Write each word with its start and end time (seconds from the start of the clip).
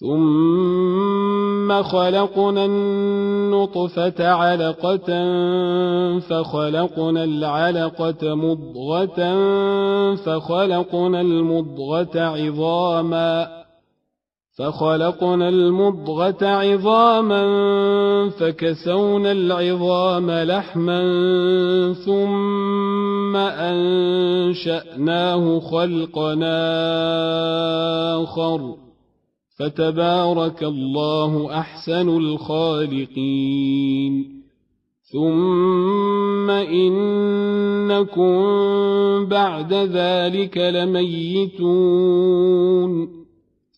ثم 0.00 1.82
خلقنا 1.82 2.64
النطفة 2.64 4.28
علقة 4.28 5.08
فخلقنا 6.18 7.24
العلقة 7.24 8.34
مضغة 8.34 9.34
فخلقنا 10.14 11.20
المضغة 11.20 12.20
عظاما 12.20 13.48
فخلقنا 14.58 15.48
المضغة 15.48 16.46
عظاما 16.46 17.42
فكسونا 18.30 19.32
العظام 19.32 20.30
لحما 20.30 21.02
ثم 21.92 23.36
أنشأناه 24.16 24.80
خلقنا 25.60 26.58
آخر 28.22 28.87
فتبارك 29.58 30.64
الله 30.64 31.58
أحسن 31.58 32.08
الخالقين. 32.08 34.38
ثم 35.12 36.50
إنكم 36.50 38.34
بعد 39.24 39.74
ذلك 39.74 40.58
لميتون. 40.58 43.08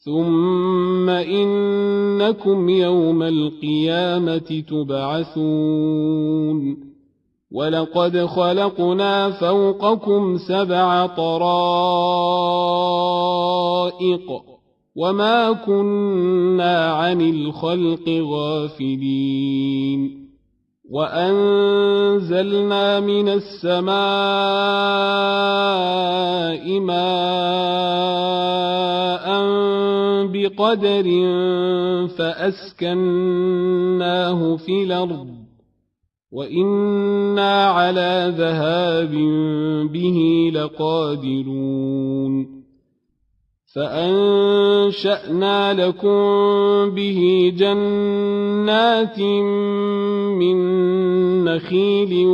ثم 0.04 1.08
إنكم 1.08 2.68
يوم 2.68 3.22
القيامة 3.22 4.62
تبعثون. 4.70 6.76
ولقد 7.52 8.26
خلقنا 8.26 9.30
فوقكم 9.30 10.38
سبع 10.48 11.06
طرائق. 11.06 11.40
وما 15.00 15.52
كنا 15.52 16.92
عن 16.92 17.20
الخلق 17.20 18.08
غافلين 18.08 20.20
وانزلنا 20.90 23.00
من 23.00 23.28
السماء 23.28 23.90
ماء 26.80 27.00
بقدر 30.26 31.04
فاسكناه 32.18 33.60
في 34.56 34.84
الأرض 34.84 35.28
وأنا 36.32 37.64
على 37.64 38.34
ذهاب 38.38 39.10
به 39.92 40.50
لقادرون 40.54 42.59
فأنشأنا 43.74 45.58
لكم 45.72 46.20
به 46.94 47.52
جنات 47.56 49.20
من 50.40 50.56
نخيل 51.44 52.26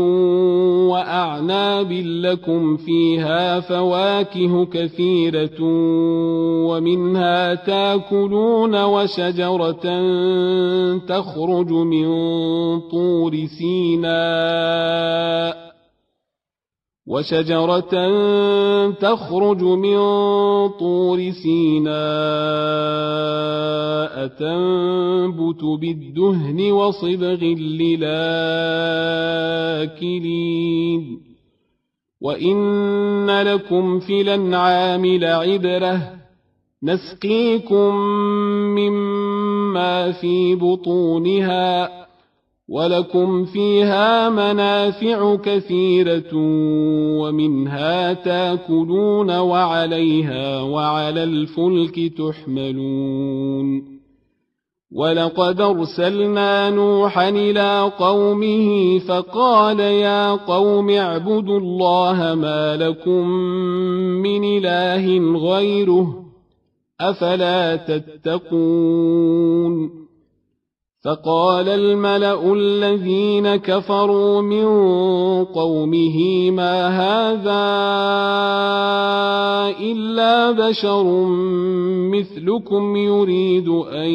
وأعناب 0.91 1.93
لكم 1.93 2.77
فيها 2.77 3.61
فواكه 3.61 4.65
كثيرة 4.65 5.61
ومنها 6.69 7.55
تاكلون 7.55 8.85
وشجرة 8.85 10.01
تخرج 10.97 11.73
من 11.73 12.09
طور 12.81 13.47
سيناء 13.47 14.87
وشجرة 17.06 18.11
تخرج 18.91 19.62
من 19.62 19.97
طور 20.69 21.31
سيناء 21.31 21.97
تنبت 24.27 25.65
بالدهن 25.81 26.72
وصبغ 26.72 27.44
للآكلين. 27.44 28.47
وإن 32.21 33.31
لكم 33.31 34.00
في 34.00 34.21
الأنعام 34.21 35.06
لعبرة. 35.06 36.12
نسقيكم 36.83 37.97
مما 38.77 40.12
في 40.12 40.55
بطونها. 40.55 42.06
ولكم 42.69 43.44
فيها 43.44 44.31
منافع 44.31 45.37
كثيرة 45.37 46.31
ومنها 47.21 48.12
تاكلون 48.12 49.38
وعليها 49.38 50.62
وعلى 50.62 51.25
الفلك 51.25 52.12
تحملون 52.19 53.97
ولقد 54.93 55.61
ارسلنا 55.61 56.70
نوحا 56.70 57.29
إلى 57.29 57.93
قومه 57.99 58.99
فقال 58.99 59.81
يا 59.81 60.32
قوم 60.32 60.91
اعبدوا 60.91 61.58
الله 61.58 62.35
ما 62.35 62.76
لكم 62.76 63.29
من 64.23 64.44
اله 64.44 65.38
غيره 65.38 66.25
افلا 67.00 67.76
تتقون 67.76 69.26
فقال 71.06 71.69
الملأ 71.69 72.53
الذين 72.53 73.56
كفروا 73.56 74.43
من 74.43 74.64
قومه 75.44 76.50
ما 76.50 76.88
هذا 76.88 77.67
إلا 79.81 80.50
بشر 80.50 81.05
مثلكم 82.11 82.97
يريد 82.97 83.69
أن 83.69 84.11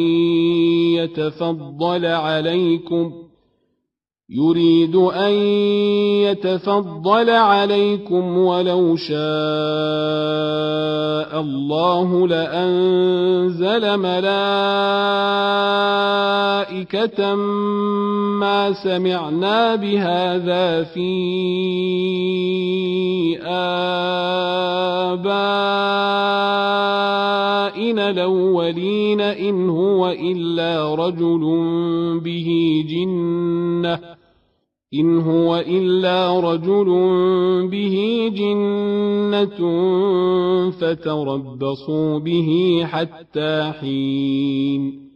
يتفضل 1.00 2.06
عليكم 2.06 3.12
يريد 4.30 4.96
أن 4.96 5.32
يتفضل 6.28 7.30
عليكم 7.30 8.38
ولو 8.38 8.96
شاء 8.96 9.22
الله 11.34 12.28
لأنزل 12.28 13.96
ملائكة 13.96 14.44
ما 18.40 18.72
سمعنا 18.72 19.74
بهذا 19.74 20.82
في 20.82 21.12
آبائنا 23.42 25.22
الأولين 28.10 29.20
إن 29.20 29.70
هو 29.70 30.10
إلا 30.10 30.94
رجل 30.94 31.40
به 32.24 32.48
جنة 32.88 34.21
إن 34.94 35.20
هو 35.20 35.56
إلا 35.56 36.40
رجل 36.40 36.84
به 37.68 38.28
جنة 38.36 39.58
فتربصوا 40.70 42.18
به 42.18 42.80
حتى 42.84 43.72
حين 43.80 45.12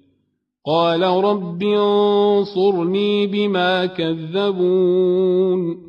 قال 0.66 1.02
رب 1.02 1.62
انصرني 1.62 3.26
بما 3.26 3.86
كذبون 3.86 5.86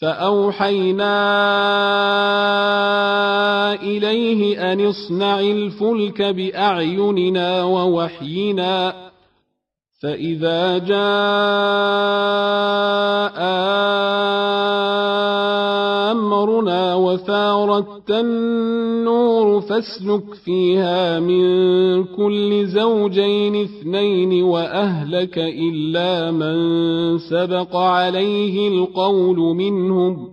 فأوحينا 0.00 1.12
إليه 3.82 4.72
أن 4.72 4.86
اصنع 4.86 5.40
الفلك 5.40 6.22
بأعيننا 6.22 7.64
ووحينا 7.64 9.11
فإذا 10.02 10.78
جاء 10.78 11.02
أمرنا 16.12 16.94
وفارت 16.94 18.10
النور 18.10 19.60
فاسلك 19.60 20.34
فيها 20.44 21.20
من 21.20 21.44
كل 22.04 22.66
زوجين 22.66 23.56
اثنين 23.62 24.42
وأهلك 24.42 25.38
إلا 25.38 26.30
من 26.30 27.18
سبق 27.18 27.76
عليه 27.76 28.68
القول 28.68 29.36
منهم 29.36 30.28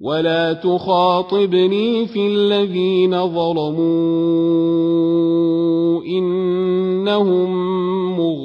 ولا 0.00 0.52
تخاطبني 0.52 2.06
في 2.06 2.26
الذين 2.26 3.28
ظلموا 3.28 4.74
إنهم 6.04 7.63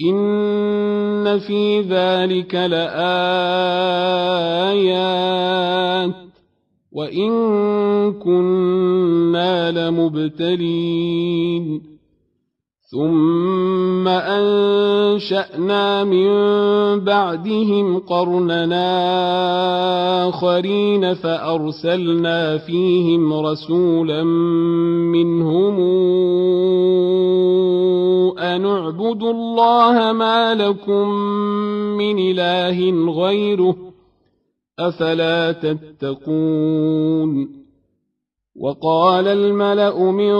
إن 0.00 1.38
في 1.38 1.80
ذلك 1.80 2.54
لآيات 2.54 2.92
وإن 6.92 7.32
كنا 8.12 9.70
لمبتلين 9.70 11.12
ثم 12.92 14.08
أنشأنا 14.08 16.04
من 16.04 16.28
بعدهم 17.00 17.98
قرننا 17.98 18.88
آخرين 20.28 21.14
فأرسلنا 21.14 22.58
فيهم 22.58 23.32
رسولا 23.32 24.24
منهم 25.12 25.80
أن 28.56 28.66
اعبدوا 28.66 29.32
الله 29.32 30.12
ما 30.12 30.54
لكم 30.54 31.08
من 31.98 32.18
إله 32.18 33.12
غيره 33.12 33.76
أفلا 34.78 35.52
تتقون 35.52 37.62
وقال 38.60 39.28
الملأ 39.28 40.10
من 40.10 40.32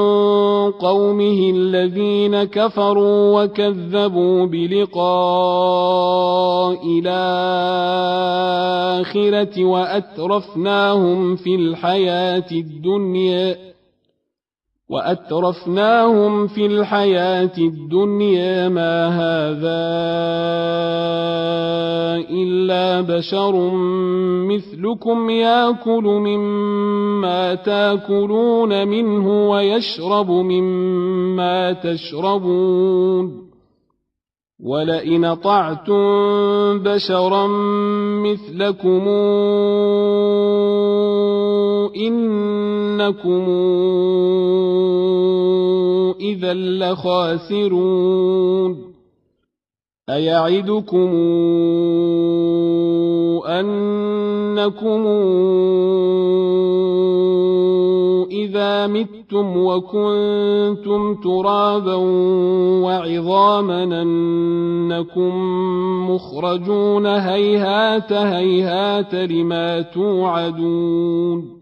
قومه 0.71 1.51
الذين 1.55 2.45
كفروا 2.45 3.43
وكذبوا 3.43 4.47
بلقاء 4.47 5.83
الآخرة 9.03 9.65
وأترفناهم 9.65 11.37
في 11.37 11.55
الحياة 11.55 12.47
الدنيا 12.53 13.72
وأترفناهم 14.93 16.47
في 16.47 16.67
الحياة 16.67 17.53
الدنيا 17.59 18.69
ما 18.69 19.09
هذا 19.09 19.83
إلا 22.31 23.01
بشر 23.01 23.71
مثلكم 24.53 25.31
يأكل 25.31 26.05
مما 26.05 27.55
تأكلون 27.55 28.89
منه 28.89 29.51
ويشرب 29.51 30.31
مما 30.31 31.73
تشربون 31.73 33.53
ولئن 34.61 35.35
طعتم 35.35 36.79
بشرا 36.79 37.47
مثلكم 38.27 39.09
إنكم 41.97 43.45
إذا 46.21 46.55
لخاسرون. 46.55 48.23
أيعدكم 50.11 51.11
أنكم 53.47 55.07
إذا 58.31 58.87
متم 58.87 59.57
وكنتم 59.57 61.15
ترابا 61.15 61.95
وعظاما 62.85 64.03
أنكم 64.03 65.33
مخرجون 66.11 67.07
هيهات 67.07 68.13
هيهات 68.13 69.15
لما 69.15 69.81
توعدون. 69.81 71.62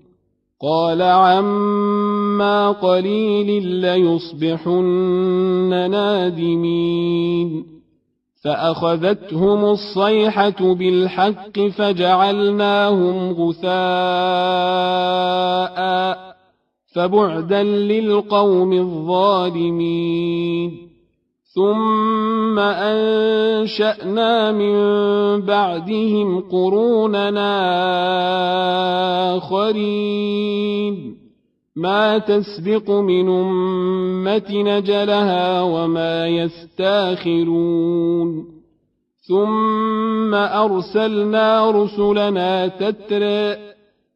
قال 0.61 1.01
عما 1.01 2.71
قليل 2.71 3.65
ليصبحن 3.65 4.85
نادمين 5.91 7.65
فأخذتهم 8.43 9.65
الصيحة 9.65 10.73
بالحق 10.73 11.59
فجعلناهم 11.59 13.31
غثاء 13.33 13.71
فبعدا 16.93 17.63
للقوم 17.63 18.73
الظالمين 18.73 20.11
ثم 21.55 22.59
أنشأنا 22.59 24.51
من 24.51 24.75
بعدهم 25.41 26.39
قروننا 26.39 27.51
آخرين 29.37 31.17
ما 31.75 32.17
تسبق 32.17 32.91
من 32.91 33.29
أمة 33.29 34.51
نجلها 34.51 35.61
وما 35.61 36.27
يستاخرون 36.27 37.81
ثم 39.21 40.33
أرسلنا 40.35 41.71
رسلنا 41.71 42.67
تترى 42.67 43.70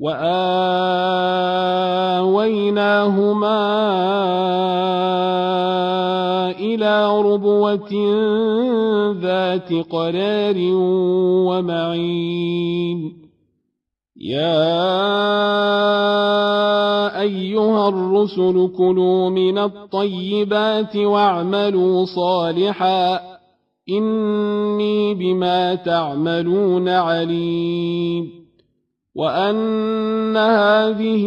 وآويناهما 0.00 0.36
إلى 6.50 7.20
ربوة 7.20 7.92
ذات 9.20 9.72
قرار 9.72 10.54
ومعين. 11.46 13.26
يا 14.20 14.80
أيها 17.20 17.88
الرسل 17.88 18.70
كلوا 18.78 19.30
من 19.30 19.58
الطيبات 19.58 20.96
واعملوا 20.96 22.04
صالحا. 22.04 23.20
إني 23.88 25.14
بما 25.14 25.74
تعملون 25.74 26.88
عليم. 26.88 28.45
وأن 29.16 30.36
هذه 30.36 31.26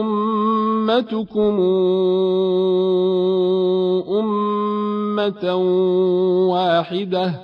أمتكم 0.00 1.60
أمة 4.20 5.54
واحدة 6.52 7.40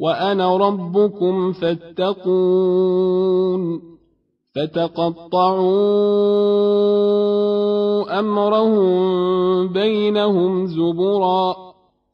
وأنا 0.00 0.56
ربكم 0.56 1.52
فاتقون 1.52 2.88
فتقطعوا 4.54 5.78
أمرهم 8.18 9.68
بينهم 9.68 10.66
زبرا. 10.66 11.67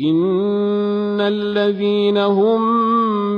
إن 0.00 1.20
الذين 1.20 2.16
هم 2.18 2.62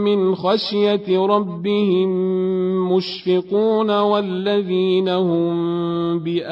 من 0.04 0.34
خشية 0.34 1.26
ربهم 1.26 2.10
مشفقون 2.92 3.90
والذين 3.90 5.08
هم 5.08 6.18
بآيات 6.18 6.44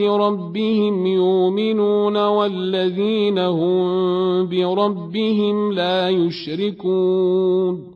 ربهم 0.00 1.06
يؤمنون 1.06 2.16
والذين 2.16 3.38
هم 3.38 3.86
بربهم 4.46 5.72
لا 5.72 6.08
يشركون 6.08 7.95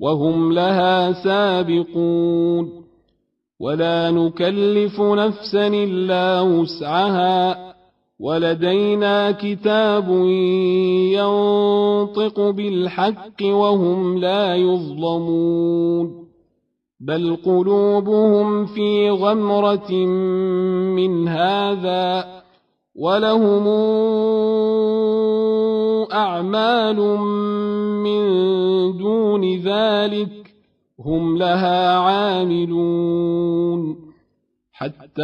وهم 0.00 0.52
لها 0.52 1.12
سابقون. 1.12 2.70
ولا 3.60 4.10
نكلف 4.10 5.00
نفسا 5.00 5.66
إلا 5.66 6.40
وسعها. 6.40 7.68
ولدينا 8.20 9.30
كتاب 9.30 10.08
ينطق 11.12 12.50
بالحق 12.50 13.42
وهم 13.42 14.18
لا 14.18 14.54
يظلمون. 14.56 16.28
بل 17.00 17.36
قلوبهم 17.46 18.66
في 18.66 19.10
غمرة 19.10 19.92
من 20.96 21.28
هذا. 21.28 22.24
ولهم 22.96 23.66
أعمال 26.12 26.98
من 28.08 28.98
دون 28.98 29.58
ذلك 29.58 30.54
هم 31.06 31.36
لها 31.36 31.98
عاملون. 31.98 33.96
حتى 34.72 35.22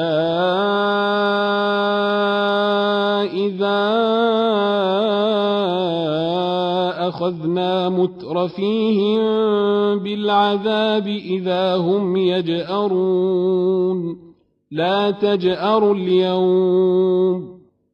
إذا 3.33 3.95
أخذنا 7.09 7.89
مترفيهم 7.89 9.21
بالعذاب 9.99 11.07
إذا 11.07 11.77
هم 11.77 12.17
يجأرون. 12.17 14.17
لا 14.71 15.11
تجأروا 15.11 15.95
اليوم. 15.95 17.64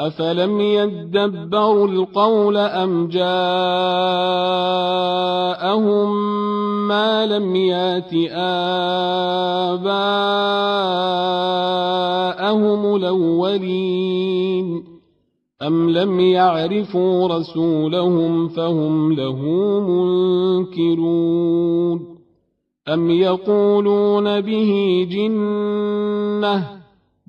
أفلم 0.00 0.60
يدبروا 0.60 1.88
القول 1.88 2.56
أم 2.56 3.08
جاءهم 3.08 3.30
ما 6.88 7.26
لم 7.26 7.56
يات 7.56 8.14
آباءهم 9.70 10.00
الأولين 12.96 14.84
أم 15.62 15.90
لم 15.90 16.20
يعرفوا 16.20 17.28
رسولهم 17.28 18.48
فهم 18.48 19.12
له 19.12 19.40
منكرون 20.68 21.40
أم 22.88 23.10
يقولون 23.10 24.40
به 24.40 25.06
جنة 25.10 26.79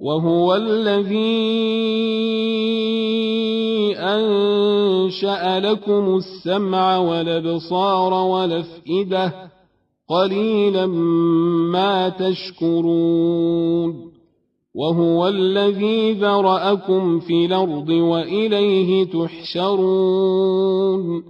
وهو 0.00 0.54
الذي 0.54 1.58
أنشأ 3.96 5.60
لكم 5.60 6.16
السمع 6.16 6.98
والأبصار 6.98 8.14
والأفئدة 8.14 9.32
قليلا 10.08 10.86
ما 11.72 12.08
تشكرون. 12.08 14.08
وهو 14.74 15.28
الذي 15.28 16.12
ذرأكم 16.12 17.20
في 17.20 17.46
الأرض 17.46 17.88
وإليه 17.88 19.04
تحشرون. 19.04 21.22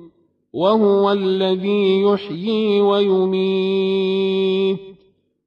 وهو 0.55 1.13
الذي 1.13 2.03
يحيي 2.03 2.81
ويميت. 2.81 4.88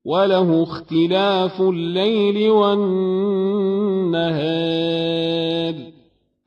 وله 0.06 0.64
اختلاف 0.64 1.62
الليل 1.62 2.50
والنهار 2.52 3.12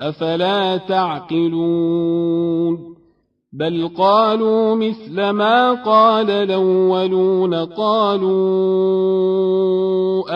افلا 0.01 0.77
تعقلون 0.77 2.15
بل 3.53 3.91
قالوا 3.99 4.75
مثل 4.75 5.31
ما 5.31 5.73
قال 5.73 6.31
الاولون 6.31 7.55
قالوا 7.55 8.35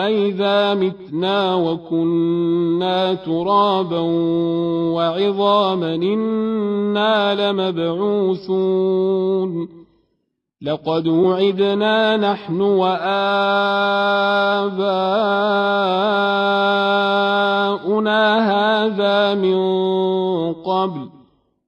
أئذا 0.05 0.73
متنا 0.73 1.55
وكنا 1.55 3.13
ترابا 3.13 3.99
وعظاما 4.95 5.95
أنا 5.95 7.51
لمبعوثون 7.51 8.59
لقد 10.61 11.07
وعدنا 11.07 12.17
نحن 12.17 12.61
وآباؤنا 12.61 12.99
هذا 18.51 19.35
من 19.35 19.59
قبل 20.53 21.09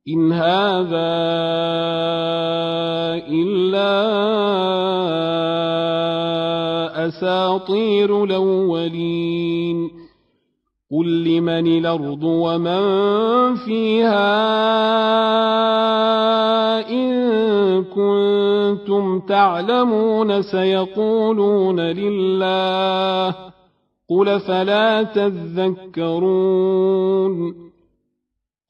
إن 0.07 0.31
هذا 0.31 1.11
إلا 3.31 3.91
أساطير 7.07 8.23
الأولين. 8.23 9.91
قل 10.91 11.23
لمن 11.23 11.67
الأرض 11.67 12.23
ومن 12.23 12.81
فيها 13.55 14.31
إن 16.89 17.83
كنتم 17.83 19.19
تعلمون 19.19 20.41
سيقولون 20.41 21.79
لله 21.79 23.35
قل 24.09 24.39
فلا 24.39 25.03
تذكرون 25.03 26.51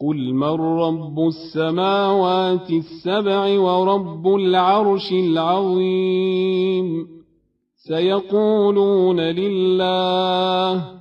قل 0.02 0.34
من 0.34 0.62
رب 0.62 1.20
السماوات 1.20 2.70
السبع 2.72 3.60
ورب 3.60 4.28
العرش 4.36 5.12
العظيم 5.12 7.08
سيقولون 7.88 9.20
لله 9.20 11.01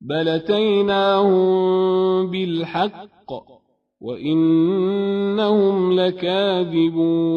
بل 0.00 0.28
اتيناهم 0.28 1.40
بالحق 2.30 3.32
وانهم 4.00 5.92
لكاذبون 6.00 7.30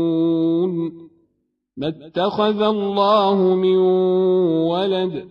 ما 1.78 1.88
اتخذ 1.88 2.62
الله 2.62 3.56
من 3.56 3.78
ولد 4.68 5.28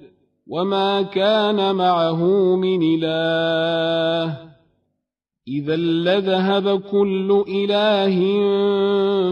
وما 0.47 1.03
كان 1.03 1.75
معه 1.75 2.25
من 2.57 2.83
اله 2.83 4.53
اذا 5.49 5.77
لذهب 5.77 6.81
كل 6.81 7.45
اله 7.49 8.19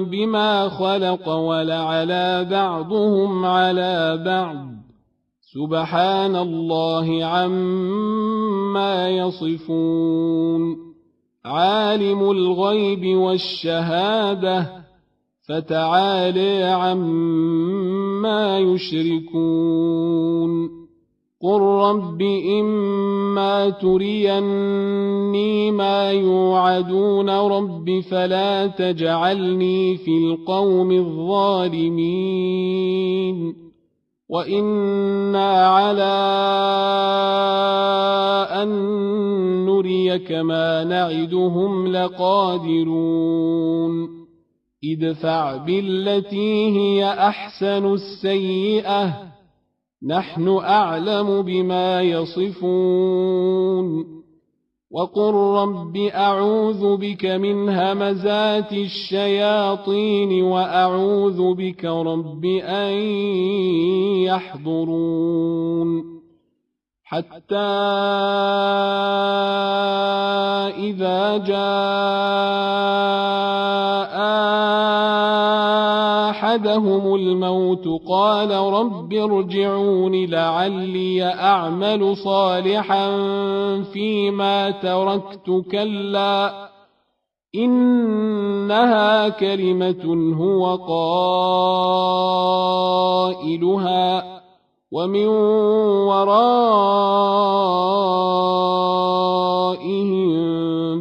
بما 0.04 0.68
خلق 0.68 1.28
ولعلى 1.28 2.46
بعضهم 2.50 3.44
على 3.44 4.22
بعض 4.26 4.79
سبحان 5.54 6.36
الله 6.36 7.24
عما 7.24 9.10
يصفون 9.10 10.76
عالم 11.44 12.30
الغيب 12.30 13.16
والشهاده 13.18 14.66
فتعالي 15.48 16.64
عما 16.64 18.58
يشركون 18.58 20.50
قل 21.42 21.60
رب 21.60 22.22
اما 22.60 23.70
تريني 23.70 25.70
ما 25.70 26.10
يوعدون 26.10 27.30
رب 27.30 28.00
فلا 28.10 28.66
تجعلني 28.66 29.96
في 29.96 30.10
القوم 30.10 30.92
الظالمين 30.92 32.30
وأنا 34.30 35.66
على 35.66 36.16
ان 38.62 38.68
نريك 39.66 40.32
ما 40.32 40.84
نعدهم 40.84 41.86
لقادرون 41.86 43.30
ادفع 44.84 45.56
بالتي 45.56 46.70
هي 46.78 47.04
احسن 47.04 47.92
السيئه 47.92 49.22
نحن 50.06 50.48
اعلم 50.48 51.42
بما 51.42 52.02
يصفون 52.02 53.40
وقل 54.90 55.34
رب 55.34 55.96
اعوذ 55.96 56.96
بك 56.96 57.24
من 57.26 57.68
همزات 57.68 58.72
الشياطين 58.72 60.42
واعوذ 60.42 61.54
بك 61.54 61.84
رب 61.84 62.44
ان 62.64 62.92
يحضرون 64.26 66.20
حتى 67.04 67.56
اذا 70.78 71.38
جاء 71.38 72.60
احدهم 76.50 77.14
الموت 77.14 77.88
قال 78.08 78.50
رب 78.50 79.12
ارجعون 79.12 80.24
لعلي 80.24 81.24
أعمل 81.24 82.16
صالحا 82.16 83.06
فيما 83.92 84.70
تركت 84.70 85.64
كلا 85.70 86.68
إنها 87.54 89.28
كلمة 89.28 90.34
هو 90.38 90.76
قائلها 93.36 94.40
ومن 94.92 95.26
ورائهم 96.06 96.60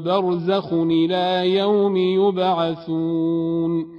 برزخ 0.04 0.74
إلى 0.74 1.56
يوم 1.56 1.98
يبعثون 1.98 3.99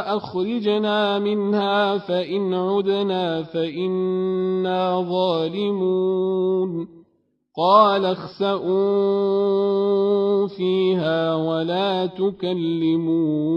أخرجنا 0.00 1.18
منها 1.18 1.98
فإن 1.98 2.54
عدنا 2.54 3.42
فإنا 3.42 5.00
ظالمون 5.00 6.88
قال 7.56 8.04
اخسئوا 8.04 8.70
فيها 10.46 11.34
ولا 11.34 12.06
تكلمون 12.06 13.50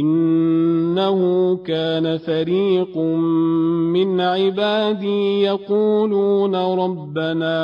إنه 0.00 1.56
كان 1.56 2.18
فريق 2.18 2.98
من 2.98 4.20
عبادي 4.20 5.42
يقولون 5.42 6.56
ربنا 6.56 7.62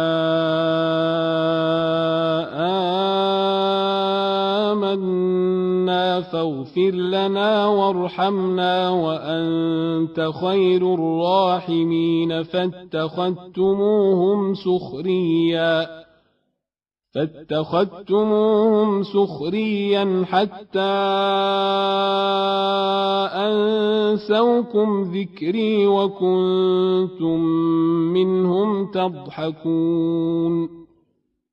فاغفر 6.21 6.91
لنا 6.91 7.67
وارحمنا 7.67 8.91
وأنت 8.91 10.31
خير 10.41 10.95
الراحمين. 10.95 12.43
فاتخذتموهم 12.43 14.55
سخريا 14.55 15.99
فاتخذتموهم 17.15 19.03
سخريا 19.03 20.25
حتى 20.25 20.95
أنسوكم 23.49 25.03
ذكري 25.03 25.87
وكنتم 25.87 27.41
منهم 28.13 28.91
تضحكون. 28.91 30.78